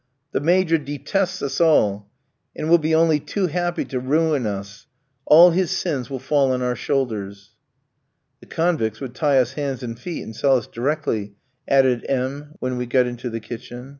The 0.31 0.39
Major 0.39 0.79
detests 0.79 1.43
us 1.43 1.61
all, 1.61 2.09
and 2.55 2.71
will 2.71 2.79
be 2.79 2.95
only 2.95 3.19
too 3.19 3.45
happy 3.45 3.85
to 3.85 3.99
ruin 3.99 4.47
us; 4.47 4.87
all 5.27 5.51
his 5.51 5.69
sins 5.69 6.09
will 6.09 6.17
fall 6.17 6.51
on 6.51 6.63
our 6.63 6.75
shoulders." 6.75 7.51
"The 8.39 8.47
convicts 8.47 8.99
would 8.99 9.13
tie 9.13 9.37
us 9.37 9.53
hands 9.53 9.83
and 9.83 9.99
feet 9.99 10.23
and 10.23 10.35
sell 10.35 10.57
us 10.57 10.65
directly," 10.65 11.35
added 11.67 12.03
M 12.09 12.31
tski, 12.55 12.55
when 12.57 12.77
we 12.77 12.87
got 12.87 13.05
into 13.05 13.29
the 13.29 13.39
kitchen. 13.39 13.89